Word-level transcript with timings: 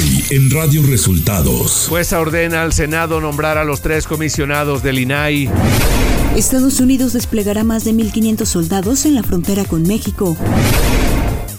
Hoy 0.00 0.24
en 0.30 0.50
Radio 0.50 0.82
Resultados. 0.86 1.86
Jueza 1.90 2.20
ordena 2.20 2.62
al 2.62 2.72
Senado 2.72 3.20
nombrar 3.20 3.58
a 3.58 3.64
los 3.64 3.82
tres 3.82 4.06
comisionados 4.06 4.82
del 4.82 4.98
INAI. 4.98 5.50
Estados 6.36 6.80
Unidos 6.80 7.12
desplegará 7.12 7.64
más 7.64 7.84
de 7.84 7.92
1.500 7.92 8.46
soldados 8.46 9.04
en 9.04 9.14
la 9.14 9.22
frontera 9.22 9.66
con 9.66 9.82
México. 9.82 10.38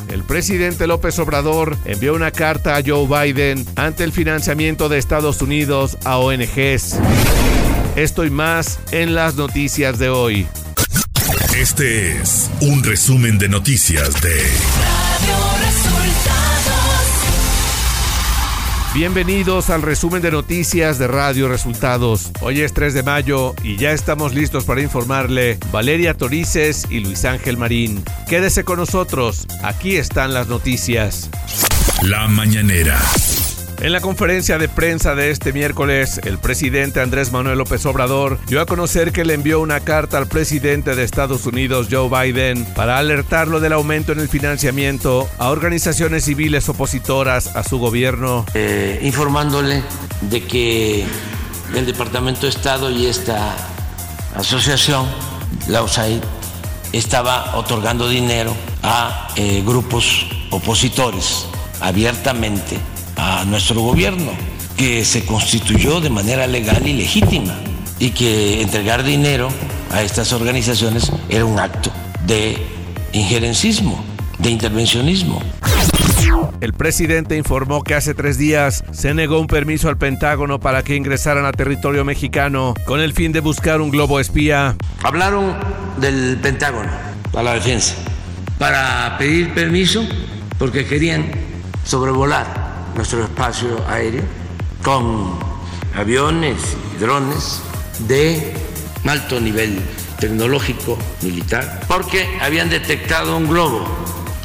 El 0.10 0.24
presidente 0.24 0.88
López 0.88 1.20
Obrador 1.20 1.78
envió 1.86 2.16
una 2.16 2.32
carta 2.32 2.76
a 2.76 2.82
Joe 2.84 3.06
Biden 3.06 3.64
ante 3.76 4.04
el 4.04 4.12
financiamiento 4.12 4.90
de 4.90 4.98
Estados 4.98 5.40
Unidos 5.44 5.98
a 6.04 6.18
ONGs. 6.18 6.96
Esto 7.96 8.26
y 8.26 8.32
más 8.32 8.80
en 8.92 9.14
las 9.14 9.36
noticias 9.36 10.00
de 10.00 10.10
hoy. 10.10 10.48
Este 11.56 12.20
es 12.20 12.50
un 12.62 12.84
resumen 12.84 13.38
de 13.38 13.50
noticias 13.50 14.20
de 14.20 14.34
Radio 14.34 15.36
Resultados. 15.60 16.61
Bienvenidos 18.94 19.70
al 19.70 19.84
resumen 19.84 20.22
de 20.22 20.32
noticias 20.32 21.00
de 21.00 21.08
Radio 21.08 21.48
Resultados. 21.48 22.30
Hoy 22.42 22.60
es 22.60 22.74
3 22.74 22.94
de 22.94 23.04
mayo 23.04 23.56
y 23.64 23.78
ya 23.78 23.94
estamos 23.94 24.34
listos 24.34 24.66
para 24.66 24.82
informarle 24.82 25.58
Valeria 25.72 26.14
Torices 26.14 26.86
y 26.90 27.00
Luis 27.00 27.24
Ángel 27.24 27.56
Marín. 27.56 28.04
Quédese 28.28 28.66
con 28.66 28.80
nosotros, 28.80 29.48
aquí 29.64 29.96
están 29.96 30.34
las 30.34 30.50
noticias. 30.50 31.30
La 32.02 32.28
mañanera. 32.28 33.00
En 33.82 33.94
la 33.94 34.00
conferencia 34.00 34.60
de 34.60 34.70
prensa 34.70 35.16
de 35.16 35.32
este 35.32 35.54
miércoles, 35.54 36.22
el 36.24 36.38
presidente 36.38 37.02
Andrés 37.02 37.32
Manuel 37.32 37.58
López 37.58 37.84
Obrador 37.88 38.38
dio 38.46 38.62
a 38.62 38.68
conocer 38.68 39.12
que 39.12 39.26
le 39.26 39.34
envió 39.34 39.60
una 39.60 39.80
carta 39.80 40.20
al 40.20 40.28
presidente 40.28 40.94
de 40.94 41.04
Estados 41.04 41.48
Unidos, 41.48 41.88
Joe 41.90 42.08
Biden, 42.08 42.64
para 42.76 43.00
alertarlo 43.00 43.60
del 43.60 43.74
aumento 43.74 44.12
en 44.12 44.20
el 44.20 44.30
financiamiento 44.30 45.28
a 45.40 45.50
organizaciones 45.50 46.26
civiles 46.26 46.70
opositoras 46.70 47.56
a 47.56 47.64
su 47.64 47.80
gobierno. 47.80 48.46
Eh, 48.54 49.00
informándole 49.02 49.82
de 50.30 50.44
que 50.44 51.04
el 51.76 51.86
Departamento 51.88 52.42
de 52.42 52.50
Estado 52.50 52.92
y 52.92 53.08
esta 53.08 53.56
asociación, 54.36 55.08
la 55.68 55.82
USAID, 55.82 56.22
estaba 56.94 57.56
otorgando 57.56 58.08
dinero 58.08 58.56
a 58.84 59.30
eh, 59.36 59.64
grupos 59.66 60.28
opositores 60.52 61.48
abiertamente 61.80 62.78
a 63.22 63.46
nuestro 63.46 63.80
gobierno, 63.80 64.32
que 64.76 65.06
se 65.06 65.24
constituyó 65.26 66.02
de 66.02 66.10
manera 66.10 66.48
legal 66.48 66.88
y 66.88 66.94
legítima 66.94 67.54
y 68.00 68.10
que 68.10 68.64
entregar 68.64 69.04
dinero 69.04 69.50
a 69.92 70.02
estas 70.02 70.34
organizaciones 70.34 71.12
era 71.30 71.46
un 71.46 71.60
acto 71.60 71.92
de 72.26 72.58
injerencismo, 73.14 74.04
de 74.40 74.50
intervencionismo. 74.50 75.40
El 76.62 76.74
presidente 76.74 77.38
informó 77.38 77.84
que 77.84 77.94
hace 77.94 78.16
tres 78.16 78.40
días 78.40 78.84
se 78.92 79.14
negó 79.14 79.40
un 79.40 79.46
permiso 79.46 79.88
al 79.88 79.98
Pentágono 79.98 80.60
para 80.60 80.82
que 80.82 80.96
ingresaran 80.96 81.46
a 81.46 81.52
territorio 81.52 82.04
mexicano 82.04 82.74
con 82.86 83.02
el 83.02 83.14
fin 83.14 83.32
de 83.32 83.40
buscar 83.40 83.82
un 83.82 83.92
globo 83.92 84.20
espía. 84.20 84.76
Hablaron 85.04 85.56
del 85.98 86.40
Pentágono 86.42 86.90
para 87.32 87.44
la 87.44 87.54
defensa, 87.54 87.94
para 88.58 89.16
pedir 89.20 89.54
permiso 89.54 90.04
porque 90.58 90.86
querían 90.86 91.30
sobrevolar 91.84 92.61
nuestro 92.96 93.24
espacio 93.24 93.84
aéreo 93.88 94.24
con 94.84 95.40
aviones 95.96 96.58
y 96.96 97.00
drones 97.00 97.62
de 98.08 98.54
alto 99.06 99.40
nivel 99.40 99.82
tecnológico 100.20 100.98
militar, 101.22 101.82
porque 101.88 102.38
habían 102.42 102.70
detectado 102.70 103.36
un 103.38 103.48
globo 103.48 103.84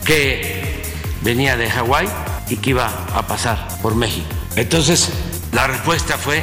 que 0.05 0.83
venía 1.23 1.57
de 1.57 1.71
Hawái 1.71 2.09
y 2.49 2.57
que 2.57 2.71
iba 2.71 2.91
a 3.15 3.27
pasar 3.27 3.69
por 3.83 3.95
México. 3.95 4.27
Entonces, 4.57 5.11
la 5.53 5.67
respuesta 5.67 6.17
fue 6.17 6.43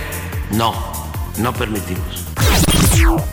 no, 0.51 0.73
no 1.37 1.53
permitimos. 1.53 2.32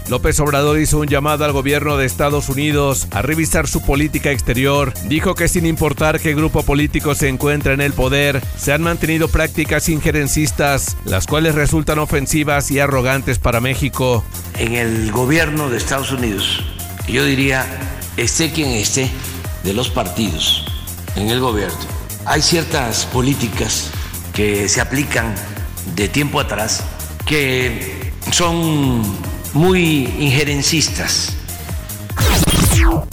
López 0.09 0.41
Obrador 0.41 0.81
hizo 0.81 0.99
un 0.99 1.06
llamado 1.06 1.44
al 1.44 1.53
gobierno 1.53 1.97
de 1.97 2.05
Estados 2.05 2.49
Unidos 2.49 3.06
a 3.12 3.22
revisar 3.22 3.69
su 3.69 3.81
política 3.81 4.31
exterior. 4.33 4.93
Dijo 5.05 5.34
que 5.34 5.49
sin 5.49 5.66
importar 5.66 6.19
qué 6.21 6.34
grupo 6.34 6.62
político 6.62 7.15
se 7.15 7.28
encuentra 7.28 7.72
en 7.72 7.81
el 7.81 7.93
poder, 7.93 8.43
se 8.56 8.72
han 8.72 8.83
mantenido 8.83 9.28
prácticas 9.28 9.89
injerencistas, 9.89 10.97
las 11.05 11.27
cuales 11.27 11.55
resultan 11.55 11.99
ofensivas 12.00 12.71
y 12.71 12.81
arrogantes 12.81 13.39
para 13.39 13.60
México. 13.60 14.25
En 14.59 14.75
el 14.75 15.12
gobierno 15.12 15.71
de 15.71 15.77
Estados 15.77 16.10
Unidos, 16.10 16.65
yo 17.06 17.25
diría, 17.25 17.65
esté 18.16 18.50
quien 18.50 18.71
esté 18.71 19.10
de 19.62 19.72
los 19.72 19.91
partidos 19.91 20.65
en 21.15 21.28
el 21.31 21.41
gobierno, 21.41 21.77
hay 22.25 22.43
ciertas 22.43 23.06
políticas 23.06 23.91
que 24.33 24.69
se 24.69 24.81
aplican 24.81 25.34
de 25.94 26.09
tiempo 26.09 26.41
atrás 26.41 26.84
que 27.27 28.12
son 28.33 29.03
muy 29.55 30.09
injerencistas. 30.19 31.37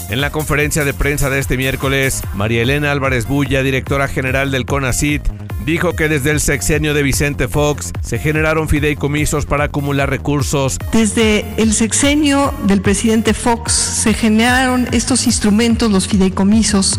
En 0.09 0.21
la 0.21 0.31
conferencia 0.31 0.85
de 0.85 0.93
prensa 0.93 1.29
de 1.29 1.39
este 1.39 1.57
miércoles, 1.57 2.21
María 2.33 2.61
Elena 2.61 2.91
Álvarez 2.91 3.27
Bulla, 3.27 3.61
directora 3.61 4.07
general 4.07 4.51
del 4.51 4.65
CONACIT, 4.65 5.21
dijo 5.65 5.93
que 5.97 6.07
desde 6.07 6.31
el 6.31 6.39
sexenio 6.39 6.93
de 6.93 7.03
Vicente 7.03 7.49
Fox 7.49 7.91
se 8.01 8.19
generaron 8.19 8.69
fideicomisos 8.69 9.45
para 9.45 9.65
acumular 9.65 10.09
recursos. 10.09 10.77
Desde 10.93 11.45
el 11.57 11.73
sexenio 11.73 12.53
del 12.63 12.81
presidente 12.81 13.33
Fox 13.33 13.73
se 13.73 14.13
generaron 14.13 14.87
estos 14.93 15.27
instrumentos, 15.27 15.91
los 15.91 16.07
fideicomisos, 16.07 16.97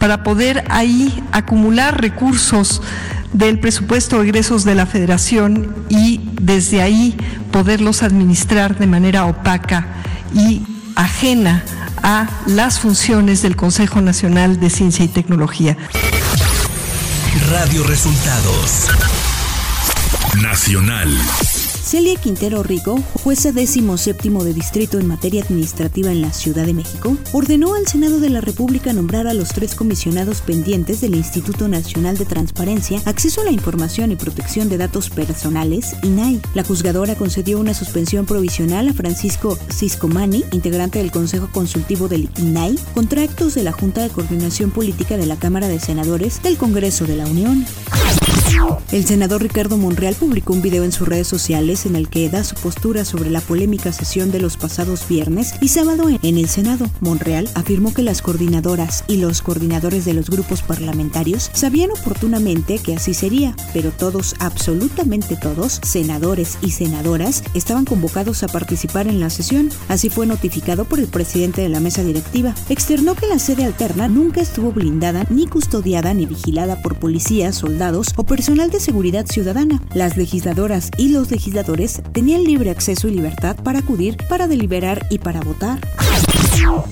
para 0.00 0.24
poder 0.24 0.64
ahí 0.68 1.22
acumular 1.30 2.00
recursos 2.00 2.82
del 3.32 3.60
presupuesto 3.60 4.18
de 4.18 4.24
egresos 4.24 4.64
de 4.64 4.74
la 4.74 4.86
Federación 4.86 5.74
y 5.88 6.20
desde 6.40 6.82
ahí 6.82 7.16
poderlos 7.50 8.02
administrar 8.02 8.78
de 8.78 8.86
manera 8.86 9.26
opaca 9.26 9.86
y 10.34 10.62
ajena 10.96 11.64
a 12.02 12.28
las 12.46 12.80
funciones 12.80 13.42
del 13.42 13.56
Consejo 13.56 14.00
Nacional 14.00 14.60
de 14.60 14.70
Ciencia 14.70 15.04
y 15.04 15.08
Tecnología. 15.08 15.76
Radio 17.50 17.84
Resultados 17.84 18.88
Nacional. 20.42 21.08
Celia 21.98 22.14
Quintero 22.14 22.62
Rico, 22.62 23.02
jueza 23.24 23.50
décimo 23.50 23.96
séptimo 23.96 24.44
de 24.44 24.54
distrito 24.54 25.00
en 25.00 25.08
materia 25.08 25.42
administrativa 25.42 26.12
en 26.12 26.22
la 26.22 26.32
Ciudad 26.32 26.64
de 26.64 26.72
México, 26.72 27.16
ordenó 27.32 27.74
al 27.74 27.88
Senado 27.88 28.20
de 28.20 28.30
la 28.30 28.40
República 28.40 28.92
nombrar 28.92 29.26
a 29.26 29.34
los 29.34 29.48
tres 29.48 29.74
comisionados 29.74 30.40
pendientes 30.40 31.00
del 31.00 31.16
Instituto 31.16 31.66
Nacional 31.66 32.16
de 32.16 32.24
Transparencia, 32.24 33.02
Acceso 33.04 33.40
a 33.40 33.44
la 33.46 33.50
Información 33.50 34.12
y 34.12 34.14
Protección 34.14 34.68
de 34.68 34.78
Datos 34.78 35.10
Personales, 35.10 35.96
INAI. 36.04 36.40
La 36.54 36.62
juzgadora 36.62 37.16
concedió 37.16 37.58
una 37.58 37.74
suspensión 37.74 38.26
provisional 38.26 38.86
a 38.86 38.92
Francisco 38.92 39.58
Ciscomani, 39.68 40.44
integrante 40.52 41.00
del 41.00 41.10
Consejo 41.10 41.48
Consultivo 41.50 42.06
del 42.06 42.28
INAI, 42.38 42.78
contra 42.94 43.24
actos 43.24 43.56
de 43.56 43.64
la 43.64 43.72
Junta 43.72 44.02
de 44.02 44.10
Coordinación 44.10 44.70
Política 44.70 45.16
de 45.16 45.26
la 45.26 45.34
Cámara 45.34 45.66
de 45.66 45.80
Senadores 45.80 46.40
del 46.44 46.58
Congreso 46.58 47.06
de 47.06 47.16
la 47.16 47.26
Unión. 47.26 47.66
El 48.90 49.04
senador 49.04 49.42
Ricardo 49.42 49.76
Monreal 49.76 50.14
publicó 50.14 50.54
un 50.54 50.62
video 50.62 50.82
en 50.82 50.92
sus 50.92 51.06
redes 51.06 51.28
sociales 51.28 51.84
en 51.84 51.94
el 51.94 52.08
que 52.08 52.30
da 52.30 52.42
su 52.42 52.54
postura 52.54 53.04
sobre 53.04 53.28
la 53.28 53.42
polémica 53.42 53.92
sesión 53.92 54.30
de 54.30 54.40
los 54.40 54.56
pasados 54.56 55.06
viernes 55.06 55.52
y 55.60 55.68
sábado 55.68 56.08
en 56.08 56.38
el 56.38 56.48
Senado. 56.48 56.86
Monreal 57.00 57.50
afirmó 57.54 57.92
que 57.92 58.02
las 58.02 58.22
coordinadoras 58.22 59.04
y 59.06 59.18
los 59.18 59.42
coordinadores 59.42 60.06
de 60.06 60.14
los 60.14 60.30
grupos 60.30 60.62
parlamentarios 60.62 61.50
sabían 61.52 61.90
oportunamente 61.90 62.78
que 62.78 62.94
así 62.94 63.12
sería, 63.12 63.54
pero 63.74 63.90
todos, 63.90 64.34
absolutamente 64.38 65.36
todos, 65.36 65.80
senadores 65.82 66.56
y 66.62 66.70
senadoras, 66.70 67.44
estaban 67.52 67.84
convocados 67.84 68.42
a 68.42 68.48
participar 68.48 69.06
en 69.06 69.20
la 69.20 69.28
sesión. 69.28 69.68
Así 69.88 70.08
fue 70.08 70.26
notificado 70.26 70.86
por 70.86 70.98
el 70.98 71.08
presidente 71.08 71.60
de 71.60 71.68
la 71.68 71.80
mesa 71.80 72.02
directiva. 72.02 72.54
Externó 72.70 73.14
que 73.14 73.26
la 73.26 73.38
sede 73.38 73.66
alterna 73.66 74.08
nunca 74.08 74.40
estuvo 74.40 74.72
blindada, 74.72 75.26
ni 75.28 75.46
custodiada, 75.46 76.14
ni 76.14 76.24
vigilada 76.24 76.80
por 76.80 76.98
policías, 76.98 77.56
soldados 77.56 78.08
o 78.16 78.24
personal 78.38 78.70
de 78.70 78.78
seguridad 78.78 79.26
ciudadana. 79.26 79.82
Las 79.94 80.16
legisladoras 80.16 80.92
y 80.96 81.08
los 81.08 81.28
legisladores 81.32 82.00
tenían 82.12 82.44
libre 82.44 82.70
acceso 82.70 83.08
y 83.08 83.10
libertad 83.10 83.56
para 83.64 83.80
acudir, 83.80 84.16
para 84.28 84.46
deliberar 84.46 85.04
y 85.10 85.18
para 85.18 85.40
votar. 85.40 85.80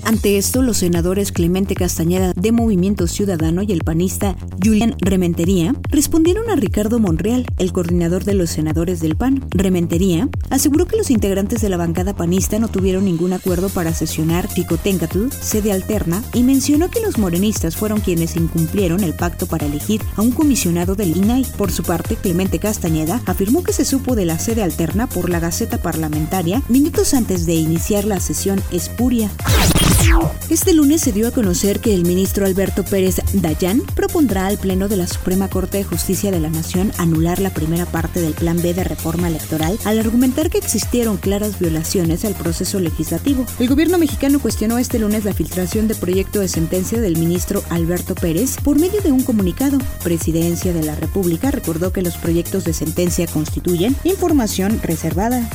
Ante 0.05 0.39
esto, 0.39 0.63
los 0.63 0.79
senadores 0.79 1.33
Clemente 1.33 1.75
Castañeda 1.75 2.33
de 2.35 2.53
Movimiento 2.53 3.07
Ciudadano 3.07 3.63
y 3.63 3.73
el 3.73 3.83
panista 3.83 4.37
Julián 4.65 4.95
Rementería 5.01 5.75
respondieron 5.91 6.49
a 6.49 6.57
Ricardo 6.57 7.01
Monreal, 7.01 7.45
el 7.59 7.73
coordinador 7.73 8.25
de 8.25 8.35
los 8.35 8.51
senadores 8.51 9.01
del 9.01 9.17
PAN. 9.17 9.45
Rementería 9.51 10.29
aseguró 10.49 10.87
que 10.87 10.97
los 10.97 11.11
integrantes 11.11 11.61
de 11.61 11.69
la 11.69 11.77
bancada 11.77 12.15
panista 12.15 12.59
no 12.59 12.69
tuvieron 12.69 13.05
ningún 13.05 13.33
acuerdo 13.33 13.69
para 13.69 13.93
sesionar 13.93 14.47
Ticotencatl, 14.47 15.29
sede 15.31 15.73
alterna, 15.73 16.23
y 16.33 16.45
mencionó 16.45 16.89
que 16.89 17.01
los 17.01 17.19
morenistas 17.19 17.77
fueron 17.77 18.01
quienes 18.01 18.37
incumplieron 18.37 19.03
el 19.03 19.15
pacto 19.15 19.47
para 19.47 19.67
elegir 19.67 20.03
a 20.15 20.23
un 20.23 20.31
comisionado 20.31 20.95
del 20.95 21.17
INAI. 21.17 21.45
Por 21.59 21.73
su 21.73 21.83
parte, 21.83 22.15
Clemente 22.15 22.61
Castañeda 22.61 23.21
afirmó 23.27 23.65
que 23.65 23.73
se 23.73 23.85
supo 23.85 24.15
de 24.15 24.25
la 24.25 24.39
sede 24.39 24.63
alterna 24.63 25.09
por 25.09 25.31
la 25.31 25.41
Gaceta 25.41 25.79
Parlamentaria 25.79 26.63
minutos 26.69 27.13
antes 27.15 27.45
de 27.47 27.55
iniciar 27.55 28.05
la 28.05 28.21
sesión 28.21 28.63
espuria. 28.71 29.31
Este 30.49 30.73
lunes 30.73 31.01
se 31.01 31.13
dio 31.13 31.27
a 31.27 31.33
conocer 31.33 31.81
que 31.81 31.93
el 31.93 32.05
ministro 32.05 32.47
Alberto 32.47 32.85
Pérez 32.85 33.21
Dayán 33.33 33.83
propondrá 33.95 34.47
al 34.47 34.59
Pleno 34.59 34.89
de 34.89 34.97
la 34.97 35.07
Suprema 35.07 35.49
Corte 35.49 35.79
de 35.79 35.85
Justicia 35.85 36.31
de 36.31 36.41
la 36.41 36.49
Nación 36.49 36.93
anular 36.99 37.41
la 37.41 37.51
primera 37.51 37.85
parte 37.85 38.21
del 38.21 38.33
Plan 38.33 38.57
B 38.63 38.73
de 38.73 38.85
reforma 38.85 39.29
electoral 39.29 39.79
al 39.85 39.99
argumentar 39.99 40.49
que 40.49 40.59
existieron 40.59 41.17
claras 41.17 41.59
violaciones 41.59 42.25
al 42.25 42.35
proceso 42.35 42.79
legislativo. 42.79 43.45
El 43.59 43.69
gobierno 43.69 43.99
mexicano 43.99 44.39
cuestionó 44.39 44.79
este 44.79 44.99
lunes 44.99 45.25
la 45.25 45.35
filtración 45.35 45.89
de 45.89 45.95
proyecto 45.95 46.41
de 46.41 46.49
sentencia 46.49 47.01
del 47.01 47.19
ministro 47.19 47.63
Alberto 47.69 48.15
Pérez 48.15 48.57
por 48.63 48.79
medio 48.79 49.01
de 49.03 49.13
un 49.13 49.25
comunicado. 49.25 49.79
Presidencia 50.05 50.73
de 50.73 50.85
la 50.85 50.95
República 50.95 51.51
recordó 51.51 51.93
que 51.93 52.03
los 52.03 52.17
proyectos 52.17 52.65
de 52.65 52.73
sentencia 52.73 53.27
constituyen 53.27 53.97
información 54.05 54.81
reservada. 54.83 55.49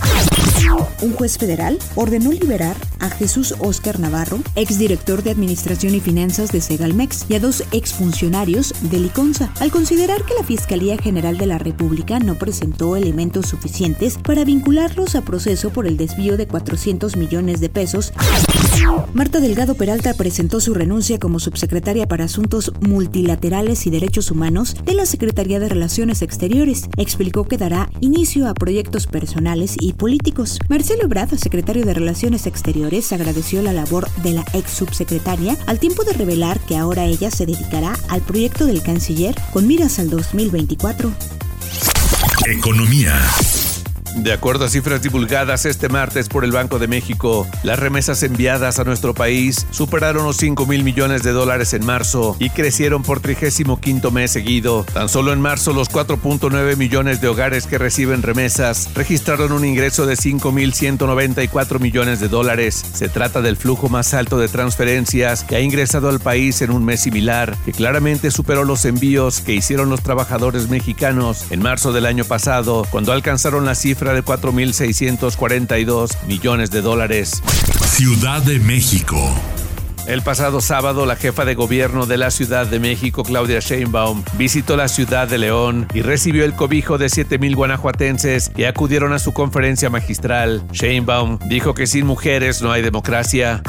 Un 1.02 1.14
juez 1.14 1.38
federal 1.38 1.80
ordenó 1.96 2.32
liberar 2.32 2.76
a 3.00 3.10
Jesús 3.10 3.56
Oscar 3.60 4.00
Navarro, 4.00 4.40
exdirector 4.56 5.24
de 5.24 5.32
Administración 5.32 5.96
y 5.96 6.00
Finanzas 6.00 6.52
de 6.52 6.62
Segalmex, 6.62 7.26
y 7.30 7.36
a 7.36 7.40
dos 7.40 7.64
exfuncionarios 7.72 8.74
de 8.82 9.00
Liconza, 9.00 9.52
al 9.60 9.72
considerar 9.72 10.24
que 10.24 10.36
la 10.36 10.44
Fiscalía 10.44 10.98
General 10.98 11.38
de 11.38 11.48
la 11.48 11.58
República 11.58 12.20
no 12.20 12.36
presentó 12.36 12.96
elementos 12.96 13.48
suficientes 13.48 14.18
para 14.18 14.44
vincularlos 14.44 15.16
a 15.16 15.22
proceso 15.22 15.72
por 15.72 15.88
el 15.88 15.98
desvío 15.98 16.38
de 16.38 16.48
400 16.48 17.16
millones 17.16 17.60
de 17.60 17.70
pesos. 17.70 18.14
Marta 19.14 19.40
Delgado 19.40 19.76
Peralta 19.76 20.14
presentó 20.14 20.60
su 20.60 20.74
renuncia 20.74 21.20
como 21.20 21.40
subsecretaria 21.40 22.08
para 22.08 22.26
Asuntos 22.26 22.72
Multilaterales 22.82 23.86
y 23.86 23.90
Derechos 23.90 24.32
Humanos 24.32 24.76
de 24.86 24.94
la 24.94 25.06
Secretaría 25.06 25.60
de 25.60 25.70
Relaciones 25.70 26.22
Exteriores. 26.22 26.90
Explicó 26.98 27.48
que 27.48 27.58
dará 27.58 27.90
inicio 28.00 28.48
a 28.48 28.54
proyectos 28.54 29.08
personales 29.08 29.76
y 29.80 29.94
políticos. 29.94 30.60
Marcelo 30.70 31.04
Ebrard, 31.04 31.38
secretario 31.38 31.86
de 31.86 31.94
Relaciones 31.94 32.48
Exteriores, 32.48 33.12
agradeció 33.12 33.62
la 33.62 33.74
labor 33.74 34.10
de 34.24 34.34
la 34.34 34.46
ex 34.54 34.72
subsecretaria 34.72 35.58
al 35.68 35.80
tiempo 35.80 36.04
de 36.04 36.14
revelar 36.14 36.60
que 36.62 36.78
ahora 36.78 37.06
ella 37.06 37.30
se 37.32 37.46
dedicará 37.46 37.94
al 38.10 38.22
proyecto 38.22 38.66
del 38.66 38.82
canciller 38.82 39.36
con 39.52 39.68
miras 39.68 40.00
al 40.00 40.10
2024. 40.10 41.12
Economía. 42.48 43.14
De 44.16 44.34
acuerdo 44.34 44.66
a 44.66 44.70
cifras 44.70 45.02
divulgadas 45.02 45.66
este 45.66 45.88
martes 45.88 46.28
por 46.28 46.44
el 46.44 46.52
Banco 46.52 46.80
de 46.80 46.88
México, 46.88 47.48
las 47.64 47.80
remesas 47.80 48.22
enviadas 48.24 48.78
a 48.78 48.84
nuestro 48.84 49.14
país 49.14 49.66
superaron 49.72 50.26
los 50.26 50.38
5 50.38 50.66
mil 50.66 50.84
millones 50.84 51.24
de 51.24 51.32
dólares 51.32 51.74
en 51.74 51.86
marzo 51.86 52.36
y 52.38 52.50
crecieron 52.50 53.04
por 53.04 53.22
35 53.22 54.12
mes 54.12 54.32
seguido. 54.32 54.86
Tan 54.94 55.08
solo 55.08 55.32
en 55.32 55.40
marzo, 55.40 55.72
los 55.72 55.90
4.9 55.90 56.76
millones 56.76 57.22
de 57.22 57.30
hogares 57.30 57.68
que 57.68 57.78
reciben 57.78 58.22
remesas 58.22 58.90
registraron 58.94 59.54
un 59.54 59.66
ingreso 59.66 60.06
de 60.06 60.16
5 60.16 60.52
mil 60.52 60.74
194 60.74 61.80
millones 61.80 62.20
de 62.20 62.28
dólares. 62.28 62.84
Se 62.94 63.08
trata 63.08 63.42
del 63.42 63.56
flujo 63.56 63.88
más 63.90 64.14
alto 64.14 64.38
de 64.38 64.50
transferencias 64.50 65.44
que 65.44 65.56
ha 65.56 65.62
ingresado 65.62 66.10
al 66.10 66.20
país 66.20 66.62
en 66.62 66.72
un 66.72 66.84
mes 66.84 67.02
similar, 67.02 67.56
que 67.66 67.72
claramente 67.72 68.30
superó 68.30 68.66
los 68.66 68.84
envíos 68.86 69.40
que 69.40 69.54
hicieron 69.54 69.90
los 69.90 70.04
trabajadores 70.04 70.70
mexicanos 70.70 71.46
en 71.50 71.62
marzo 71.62 71.94
del 71.94 72.06
año 72.06 72.26
pasado, 72.26 72.86
cuando 72.92 73.14
alcanzaron 73.14 73.66
la 73.66 73.76
cifra 73.76 74.01
de 74.10 74.24
4.642 74.24 76.18
millones 76.26 76.72
de 76.72 76.82
dólares. 76.82 77.42
Ciudad 77.86 78.42
de 78.42 78.60
México. 78.60 79.18
El 80.08 80.24
pasado 80.24 80.62
sábado, 80.62 81.06
la 81.06 81.16
jefa 81.16 81.46
de 81.46 81.54
gobierno 81.54 82.08
de 82.08 82.18
la 82.18 82.32
Ciudad 82.32 82.66
de 82.66 82.80
México, 82.80 83.24
Claudia 83.24 83.60
Sheinbaum, 83.60 84.24
visitó 84.34 84.76
la 84.76 84.88
ciudad 84.88 85.28
de 85.28 85.38
León 85.38 85.88
y 85.94 86.02
recibió 86.02 86.44
el 86.44 86.56
cobijo 86.56 86.98
de 86.98 87.06
7.000 87.06 87.56
guanajuatenses 87.56 88.50
que 88.50 88.68
acudieron 88.68 89.14
a 89.14 89.20
su 89.20 89.32
conferencia 89.32 89.92
magistral. 89.92 90.64
Sheinbaum 90.72 91.38
dijo 91.48 91.76
que 91.76 91.86
sin 91.86 92.08
mujeres 92.08 92.64
no 92.64 92.72
hay 92.72 92.82
democracia. 92.82 93.62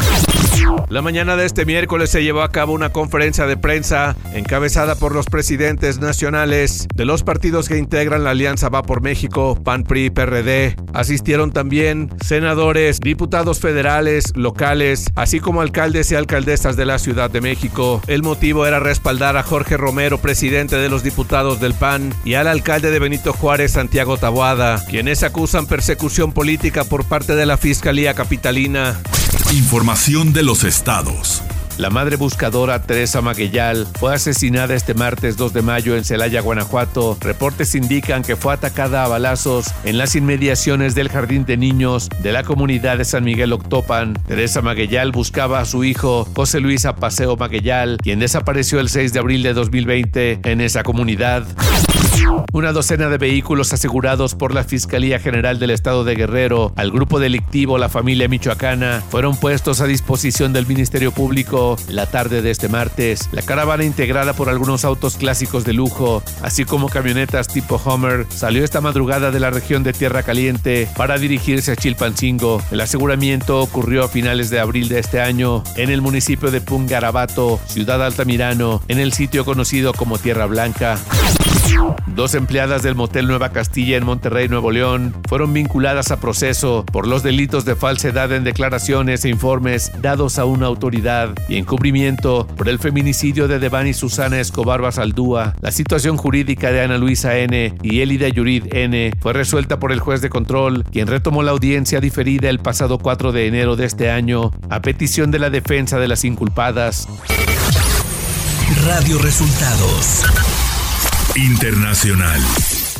La 0.89 1.03
mañana 1.03 1.37
de 1.37 1.47
este 1.47 1.65
miércoles 1.65 2.11
se 2.11 2.23
llevó 2.23 2.43
a 2.43 2.51
cabo 2.51 2.73
una 2.73 2.91
conferencia 2.91 3.47
de 3.47 3.57
prensa 3.57 4.15
encabezada 4.35 4.95
por 4.95 5.15
los 5.15 5.27
presidentes 5.27 6.01
nacionales 6.01 6.87
de 6.95 7.05
los 7.05 7.23
partidos 7.23 7.69
que 7.69 7.79
integran 7.79 8.25
la 8.25 8.31
Alianza 8.31 8.69
Va 8.69 8.83
por 8.83 9.01
México, 9.01 9.59
PAN, 9.63 9.85
PRI, 9.85 10.11
PRD. 10.11 10.77
Asistieron 10.93 11.51
también 11.51 12.11
senadores, 12.23 13.01
diputados 13.01 13.61
federales, 13.61 14.33
locales, 14.37 15.07
así 15.15 15.41
como 15.41 15.63
alcaldes 15.63 16.13
y 16.13 16.15
alcaldesas 16.15 16.77
de 16.77 16.85
la 16.85 16.99
Ciudad 16.99 17.31
de 17.31 17.41
México. 17.41 18.03
El 18.07 18.23
motivo 18.23 18.67
era 18.67 18.79
respaldar 18.79 19.37
a 19.37 19.43
Jorge 19.43 19.77
Romero, 19.77 20.19
presidente 20.19 20.77
de 20.77 20.89
los 20.89 21.03
diputados 21.03 21.61
del 21.61 21.75
PAN, 21.75 22.13
y 22.25 22.35
al 22.35 22.49
alcalde 22.49 22.91
de 22.91 22.99
Benito 22.99 23.33
Juárez, 23.33 23.73
Santiago 23.73 24.19
Taboada, 24.19 24.85
quienes 24.91 25.23
acusan 25.23 25.67
persecución 25.67 26.33
política 26.33 26.85
por 26.85 27.07
parte 27.07 27.35
de 27.35 27.47
la 27.47 27.57
Fiscalía 27.57 28.15
Capitalina. 28.15 29.01
Información 29.53 30.33
de 30.33 30.43
los 30.43 30.65
estados. 30.65 31.43
La 31.79 31.91
madre 31.91 32.17
buscadora 32.17 32.83
Teresa 32.83 33.23
Maguellal 33.23 33.87
fue 33.99 34.15
asesinada 34.15 34.75
este 34.75 34.95
martes 34.95 35.37
2 35.37 35.53
de 35.55 35.63
mayo 35.63 35.97
en 35.97 36.05
Celaya, 36.05 36.43
Guanajuato. 36.43 37.17
Reportes 37.21 37.75
indican 37.75 38.23
que 38.23 38.37
fue 38.37 38.53
atacada 38.53 39.05
a 39.05 39.09
balazos 39.09 39.67
en 39.85 39.97
las 39.97 40.15
inmediaciones 40.15 40.95
del 40.95 41.09
jardín 41.09 41.45
de 41.47 41.57
niños 41.57 42.09
de 42.23 42.33
la 42.33 42.45
comunidad 42.45 42.99
de 42.99 43.05
San 43.05 43.25
Miguel 43.25 43.53
Octopan. 43.53 44.15
Teresa 44.27 44.61
Maguellal 44.61 45.13
buscaba 45.13 45.61
a 45.61 45.65
su 45.65 45.83
hijo 45.83 46.29
José 46.35 46.61
Luis 46.61 46.85
Apaseo 46.85 47.37
Maguellal, 47.37 47.99
quien 48.03 48.19
desapareció 48.19 48.81
el 48.81 48.89
6 48.89 49.13
de 49.13 49.19
abril 49.19 49.43
de 49.43 49.55
2020 49.55 50.41
en 50.45 50.61
esa 50.61 50.83
comunidad. 50.83 51.47
Una 52.53 52.73
docena 52.73 53.09
de 53.09 53.19
vehículos 53.19 53.73
asegurados 53.73 54.35
por 54.35 54.55
la 54.55 54.65
Fiscalía 54.65 55.19
General 55.19 55.59
del 55.59 55.71
Estado 55.71 56.05
de 56.05 56.15
Guerrero 56.15 56.73
al 56.77 56.91
grupo 56.91 57.19
delictivo 57.19 57.79
La 57.79 57.89
Familia 57.89 58.29
Michoacana 58.29 59.03
fueron 59.11 59.37
puestos 59.37 59.81
a 59.81 59.87
disposición 59.87 60.53
del 60.53 60.67
Ministerio 60.67 61.13
Público 61.13 61.77
la 61.89 62.07
tarde 62.07 62.43
de 62.43 62.51
este 62.51 62.69
martes. 62.69 63.29
La 63.33 63.43
caravana 63.43 63.85
integrada 63.85 64.35
por 64.35 64.49
algunos 64.49 64.85
autos 64.85 65.17
clásicos 65.17 65.65
de 65.65 65.73
lujo, 65.73 66.23
así 66.43 66.65
como 66.65 66.89
camionetas 66.89 67.49
tipo 67.49 67.81
Homer, 67.83 68.27
salió 68.29 68.65
esta 68.65 68.81
madrugada 68.81 69.31
de 69.31 69.41
la 69.41 69.51
región 69.51 69.83
de 69.83 69.93
Tierra 69.93 70.23
Caliente 70.23 70.89
para 70.97 71.19
dirigirse 71.19 71.73
a 71.73 71.77
Chilpancingo. 71.77 72.63
El 72.71 72.81
aseguramiento 72.81 73.61
ocurrió 73.61 74.05
a 74.05 74.09
finales 74.09 74.51
de 74.51 74.61
abril 74.61 74.89
de 74.89 74.99
este 74.99 75.21
año 75.21 75.65
en 75.77 75.91
el 75.91 76.03
municipio 76.03 76.51
de 76.51 76.61
Pungarabato, 76.61 77.59
ciudad 77.67 78.05
Altamirano, 78.05 78.83
en 78.89 78.99
el 78.99 79.13
sitio 79.13 79.45
conocido 79.45 79.93
como 79.93 80.19
Tierra 80.19 80.47
Blanca. 80.47 80.99
Dos 82.07 82.35
empleadas 82.35 82.83
del 82.83 82.95
motel 82.95 83.27
Nueva 83.27 83.51
Castilla 83.51 83.97
en 83.97 84.05
Monterrey, 84.05 84.49
Nuevo 84.49 84.71
León, 84.71 85.15
fueron 85.29 85.53
vinculadas 85.53 86.11
a 86.11 86.21
proceso 86.21 86.85
por 86.85 87.07
los 87.07 87.23
delitos 87.23 87.65
de 87.65 87.75
falsedad 87.75 88.33
en 88.33 88.45
declaraciones 88.45 89.25
e 89.25 89.31
informes 89.31 89.91
dados 90.01 90.39
a 90.39 90.45
una 90.45 90.67
autoridad 90.67 91.31
y 91.49 91.57
encubrimiento 91.57 92.47
por 92.57 92.69
el 92.69 92.79
feminicidio 92.79 93.49
de 93.49 93.59
Devani 93.59 93.95
Susana 93.95 94.41
Escobar 94.41 94.83
Basaldúa. 94.83 95.55
La 95.61 95.73
situación 95.73 96.17
jurídica 96.17 96.71
de 96.71 96.83
Ana 96.83 96.99
Luisa 96.99 97.39
N. 97.39 97.75
y 97.83 98.01
Elida 98.01 98.29
Yurid 98.29 98.75
N. 98.75 99.13
fue 99.21 99.33
resuelta 99.33 99.79
por 99.79 99.93
el 99.93 100.01
juez 100.01 100.21
de 100.21 100.31
control, 100.31 100.85
quien 100.85 101.07
retomó 101.07 101.43
la 101.43 101.53
audiencia 101.53 102.01
diferida 102.01 102.51
el 102.51 102.59
pasado 102.59 102.99
4 102.99 103.33
de 103.33 103.47
enero 103.47 103.77
de 103.77 103.87
este 103.87 104.11
año 104.11 104.51
a 104.69 104.83
petición 104.83 105.31
de 105.31 105.39
la 105.39 105.51
defensa 105.51 105.99
de 105.99 106.09
las 106.09 106.25
inculpadas. 106.25 107.09
Radio 108.85 109.19
Resultados. 109.19 110.25
Internacional. 111.37 112.41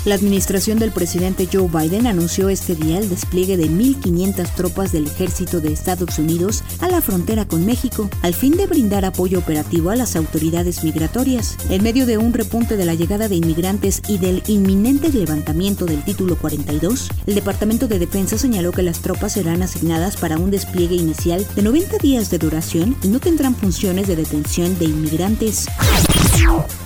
La 0.07 0.15
administración 0.15 0.79
del 0.79 0.91
presidente 0.91 1.47
Joe 1.53 1.69
Biden 1.69 2.07
anunció 2.07 2.49
este 2.49 2.75
día 2.75 2.99
el 2.99 3.11
despliegue 3.11 3.59
de 3.59 3.67
1.500 3.67 4.55
tropas 4.55 4.91
del 4.91 5.07
ejército 5.07 5.61
de 5.61 5.73
Estados 5.73 6.19
Unidos 6.19 6.65
a 6.81 6.89
la 6.89 7.03
frontera 7.03 7.47
con 7.47 7.67
México, 7.67 8.09
al 8.23 8.33
fin 8.33 8.57
de 8.57 8.67
brindar 8.67 9.05
apoyo 9.05 9.39
operativo 9.39 9.91
a 9.91 9.97
las 9.97 10.17
autoridades 10.17 10.83
migratorias. 10.83 11.57
En 11.69 11.83
medio 11.83 12.07
de 12.07 12.17
un 12.17 12.33
repunte 12.33 12.79
de 12.79 12.87
la 12.87 12.95
llegada 12.95 13.29
de 13.29 13.37
inmigrantes 13.37 14.01
y 14.09 14.17
del 14.17 14.43
inminente 14.47 15.11
levantamiento 15.11 15.85
del 15.85 16.03
título 16.03 16.37
42, 16.37 17.11
el 17.27 17.35
Departamento 17.35 17.87
de 17.87 17.99
Defensa 17.99 18.39
señaló 18.39 18.73
que 18.73 18.83
las 18.83 19.01
tropas 19.01 19.35
serán 19.35 19.63
asignadas 19.63 20.17
para 20.17 20.39
un 20.39 20.51
despliegue 20.51 20.97
inicial 20.97 21.47
de 21.55 21.63
90 21.63 21.99
días 21.99 22.31
de 22.31 22.39
duración 22.39 22.97
y 23.03 23.09
no 23.09 23.21
tendrán 23.21 23.55
funciones 23.55 24.09
de 24.09 24.17
detención 24.17 24.79
de 24.79 24.87
inmigrantes. 24.87 25.67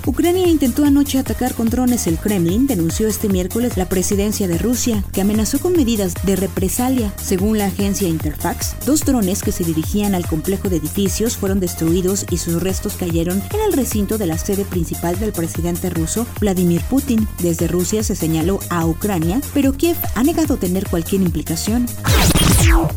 Ucrania 0.06 0.46
intentó 0.46 0.84
anoche 0.84 1.18
atacar 1.18 1.54
con 1.54 1.68
drones 1.68 2.06
el 2.06 2.16
Kremlin, 2.16 2.68
denunció 2.68 3.08
este 3.08 3.28
miércoles 3.28 3.76
la 3.76 3.88
presidencia 3.88 4.46
de 4.46 4.56
Rusia, 4.56 5.02
que 5.12 5.20
amenazó 5.20 5.58
con 5.58 5.72
medidas 5.72 6.14
de 6.22 6.36
represalia. 6.36 7.12
Según 7.20 7.58
la 7.58 7.66
agencia 7.66 8.06
Interfax, 8.06 8.76
dos 8.86 9.00
drones 9.00 9.42
que 9.42 9.50
se 9.50 9.64
dirigían 9.64 10.14
al 10.14 10.24
complejo 10.28 10.68
de 10.68 10.76
edificios 10.76 11.36
fueron 11.36 11.58
destruidos 11.58 12.24
y 12.30 12.36
sus 12.36 12.62
restos 12.62 12.94
cayeron 12.94 13.42
en 13.52 13.60
el 13.66 13.72
recinto 13.72 14.16
de 14.16 14.26
la 14.26 14.38
sede 14.38 14.64
principal 14.64 15.18
del 15.18 15.32
presidente 15.32 15.90
ruso, 15.90 16.24
Vladimir 16.40 16.82
Putin. 16.88 17.26
Desde 17.42 17.66
Rusia 17.66 18.04
se 18.04 18.14
señaló 18.14 18.60
a 18.70 18.86
Ucrania, 18.86 19.40
pero 19.54 19.72
Kiev 19.72 19.96
ha 20.14 20.22
negado 20.22 20.56
tener 20.56 20.88
cualquier 20.88 21.22
implicación. 21.22 21.86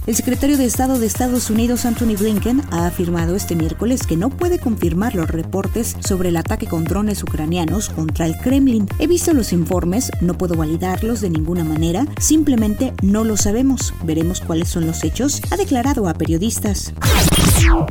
El 0.06 0.16
secretario 0.16 0.58
de 0.58 0.66
Estado 0.66 0.98
de 0.98 1.06
Estados 1.06 1.52
Unidos, 1.52 1.86
Anthony 1.86 2.16
Blinken, 2.18 2.64
ha 2.72 2.88
afirmado 2.88 3.36
este 3.36 3.56
miércoles 3.56 4.08
que 4.08 4.18
no 4.18 4.32
puede 4.32 4.58
confirmar 4.58 5.14
los 5.14 5.30
reportes 5.30 5.96
sobre 6.00 6.30
el 6.30 6.38
ataque 6.38 6.66
con 6.66 6.84
drones 6.84 7.22
ucranianos 7.22 7.90
contra 7.90 8.26
el 8.26 8.36
Kremlin. 8.38 8.88
He 8.98 9.06
visto 9.06 9.34
los 9.34 9.54
informes, 9.54 10.12
no 10.20 10.36
puedo 10.36 10.56
validarlos 10.56 11.22
de 11.22 11.30
ninguna 11.30 11.64
manera, 11.64 12.08
simplemente 12.20 12.94
no 13.04 13.24
lo 13.24 13.38
sabemos. 13.38 13.94
Veremos 14.04 14.42
cuáles 14.42 14.70
son 14.70 14.88
los 14.88 15.04
hechos, 15.04 15.42
ha 15.52 15.58
declarado 15.58 16.10
a 16.10 16.16
periodistas. 16.16 16.92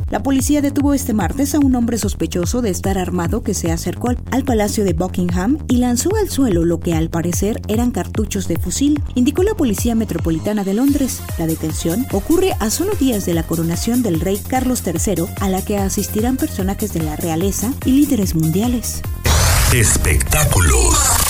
La 0.09 0.23
policía 0.23 0.61
detuvo 0.61 0.93
este 0.93 1.13
martes 1.13 1.53
a 1.55 1.59
un 1.59 1.75
hombre 1.75 1.97
sospechoso 1.97 2.61
de 2.61 2.69
estar 2.69 2.97
armado 2.97 3.43
que 3.43 3.53
se 3.53 3.71
acercó 3.71 4.09
al 4.31 4.43
Palacio 4.43 4.83
de 4.83 4.93
Buckingham 4.93 5.57
y 5.67 5.77
lanzó 5.77 6.09
al 6.15 6.29
suelo 6.29 6.65
lo 6.65 6.79
que 6.79 6.93
al 6.93 7.09
parecer 7.09 7.61
eran 7.67 7.91
cartuchos 7.91 8.47
de 8.47 8.57
fusil, 8.57 9.01
indicó 9.15 9.43
la 9.43 9.53
Policía 9.53 9.95
Metropolitana 9.95 10.63
de 10.63 10.73
Londres. 10.73 11.21
La 11.37 11.47
detención 11.47 12.05
ocurre 12.11 12.53
a 12.59 12.69
solo 12.69 12.93
días 12.99 13.25
de 13.25 13.33
la 13.33 13.43
coronación 13.43 14.01
del 14.01 14.19
rey 14.19 14.39
Carlos 14.47 14.83
III, 14.85 15.25
a 15.39 15.49
la 15.49 15.63
que 15.63 15.77
asistirán 15.77 16.37
personajes 16.37 16.93
de 16.93 17.03
la 17.03 17.15
realeza 17.15 17.71
y 17.85 17.91
líderes 17.91 18.35
mundiales. 18.35 19.01
Espectáculos. 19.73 21.28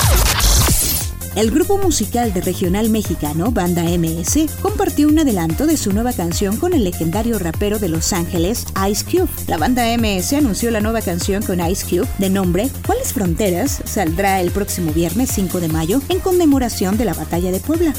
El 1.39 1.51
grupo 1.51 1.77
musical 1.77 2.33
de 2.33 2.41
regional 2.41 2.89
mexicano, 2.89 3.49
Banda 3.49 3.83
MS, 3.83 4.61
compartió 4.61 5.07
un 5.07 5.19
adelanto 5.19 5.67
de 5.67 5.77
su 5.77 5.93
nueva 5.93 6.11
canción 6.11 6.57
con 6.57 6.73
el 6.73 6.83
legendario 6.83 7.39
rapero 7.39 7.79
de 7.79 7.87
Los 7.87 8.11
Ángeles, 8.11 8.65
Ice 8.89 9.05
Cube. 9.05 9.29
La 9.47 9.57
banda 9.57 9.85
MS 9.97 10.33
anunció 10.33 10.69
la 10.69 10.81
nueva 10.81 10.99
canción 11.01 11.41
con 11.41 11.65
Ice 11.65 11.85
Cube 11.85 12.09
de 12.17 12.29
nombre 12.29 12.69
¿Cuáles 12.85 13.13
fronteras? 13.13 13.81
Saldrá 13.85 14.41
el 14.41 14.51
próximo 14.51 14.91
viernes 14.91 15.29
5 15.31 15.61
de 15.61 15.69
mayo 15.69 16.01
en 16.09 16.19
conmemoración 16.19 16.97
de 16.97 17.05
la 17.05 17.13
Batalla 17.13 17.53
de 17.53 17.61
Puebla. 17.61 17.93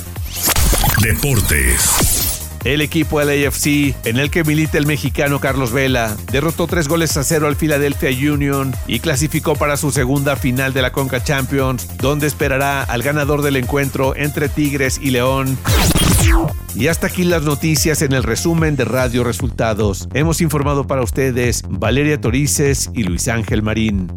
Deportes. 1.00 2.20
El 2.64 2.83
equipo 2.83 3.23
LAFC, 3.23 3.95
en 4.05 4.19
el 4.19 4.31
que 4.31 4.45
milita 4.45 4.76
el 4.76 4.87
mexicano 4.87 5.40
Carlos 5.40 5.73
Vela, 5.73 6.17
derrotó 6.31 6.67
tres 6.67 6.88
goles 6.88 7.17
a 7.17 7.25
cero 7.25 7.47
al 7.47 7.57
Philadelphia 7.57 8.11
Union 8.11 8.75
y 8.87 9.00
clasificó 9.00 9.55
para 9.55 9.79
su 9.79 9.90
segunda 9.90 10.37
final 10.37 10.75
de 10.75 10.83
la 10.83 10.93
Conca 10.93 11.25
Champions, 11.25 11.88
donde 11.97 12.26
esperará 12.26 12.83
al 12.83 13.02
ganador 13.02 13.43
del 13.43 13.57
encuentro 13.57 14.14
entre 14.14 14.49
Tigres 14.49 15.00
y 15.02 15.11
León. 15.11 15.57
Y 16.75 16.88
hasta 16.88 17.07
aquí 17.07 17.25
las 17.25 17.43
noticias 17.43 18.02
en 18.02 18.12
el 18.12 18.23
resumen 18.23 18.76
de 18.76 18.85
Radio 18.85 19.25
Resultados. 19.25 20.09
Hemos 20.12 20.40
informado 20.40 20.87
para 20.87 21.02
ustedes 21.02 21.62
Valeria 21.69 22.21
Torices 22.21 22.90
y 22.95 23.05
Luis 23.05 23.29
Ángel 23.29 23.62
Marín. 23.62 24.12